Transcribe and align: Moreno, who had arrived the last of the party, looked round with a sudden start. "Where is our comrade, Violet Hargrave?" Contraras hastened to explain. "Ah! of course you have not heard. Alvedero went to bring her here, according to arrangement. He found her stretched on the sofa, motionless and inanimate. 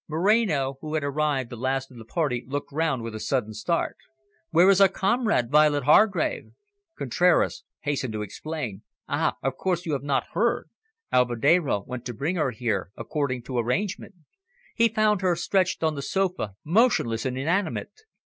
Moreno, 0.07 0.79
who 0.81 0.95
had 0.95 1.03
arrived 1.03 1.51
the 1.51 1.55
last 1.55 1.91
of 1.91 1.97
the 1.97 2.05
party, 2.05 2.43
looked 2.47 2.71
round 2.71 3.03
with 3.03 3.13
a 3.13 3.19
sudden 3.19 3.53
start. 3.53 3.97
"Where 4.49 4.67
is 4.67 4.81
our 4.81 4.87
comrade, 4.87 5.51
Violet 5.51 5.83
Hargrave?" 5.83 6.53
Contraras 6.97 7.63
hastened 7.81 8.11
to 8.13 8.23
explain. 8.23 8.81
"Ah! 9.07 9.35
of 9.43 9.57
course 9.57 9.85
you 9.85 9.93
have 9.93 10.01
not 10.01 10.29
heard. 10.33 10.71
Alvedero 11.13 11.85
went 11.85 12.03
to 12.07 12.15
bring 12.15 12.35
her 12.37 12.49
here, 12.49 12.89
according 12.97 13.43
to 13.43 13.59
arrangement. 13.59 14.15
He 14.73 14.89
found 14.89 15.21
her 15.21 15.35
stretched 15.35 15.83
on 15.83 15.93
the 15.93 16.01
sofa, 16.01 16.55
motionless 16.65 17.23
and 17.23 17.37
inanimate. 17.37 17.91